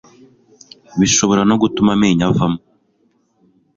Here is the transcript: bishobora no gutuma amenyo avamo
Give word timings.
bishobora 0.99 1.41
no 1.49 1.55
gutuma 1.61 1.91
amenyo 1.97 2.23
avamo 2.29 2.59